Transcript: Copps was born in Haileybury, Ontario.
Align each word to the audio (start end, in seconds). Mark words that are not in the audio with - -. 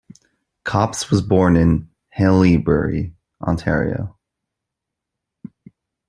Copps 0.65 1.11
was 1.11 1.21
born 1.21 1.55
in 1.55 1.87
Haileybury, 2.17 3.13
Ontario. 3.39 4.17